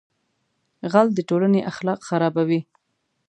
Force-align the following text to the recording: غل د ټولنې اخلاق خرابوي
غل 0.91 1.07
د 1.15 1.19
ټولنې 1.29 1.61
اخلاق 1.71 1.99
خرابوي 2.09 2.59